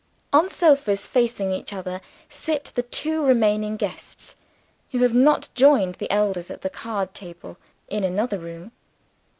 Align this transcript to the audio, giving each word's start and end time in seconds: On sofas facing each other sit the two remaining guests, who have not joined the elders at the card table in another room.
On 0.33 0.49
sofas 0.49 1.05
facing 1.05 1.53
each 1.53 1.71
other 1.71 2.01
sit 2.27 2.71
the 2.73 2.81
two 2.81 3.23
remaining 3.23 3.77
guests, 3.77 4.35
who 4.91 4.97
have 5.03 5.13
not 5.13 5.47
joined 5.53 5.93
the 6.01 6.09
elders 6.11 6.49
at 6.49 6.63
the 6.63 6.71
card 6.71 7.13
table 7.13 7.59
in 7.87 8.03
another 8.03 8.39
room. 8.39 8.71